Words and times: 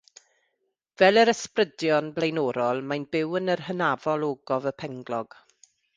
Fel 1.01 1.19
yr 1.23 1.31
Ysbrydion 1.33 2.09
blaenorol, 2.15 2.81
mae'n 2.93 3.07
byw 3.17 3.37
yn 3.41 3.55
yr 3.57 3.61
hynafol 3.69 4.27
Ogof 4.31 4.67
y 4.73 4.77
Penglog. 4.83 5.39